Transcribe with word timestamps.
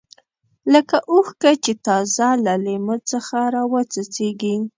لکه 0.73 0.97
اوښکه 1.11 1.51
چې 1.63 1.73
تازه 1.85 2.29
له 2.45 2.53
لیمو 2.65 2.95
څخه 3.11 3.37
راوڅڅېږي. 3.55 4.53